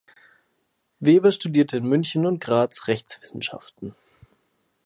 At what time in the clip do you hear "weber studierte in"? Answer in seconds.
0.99-1.85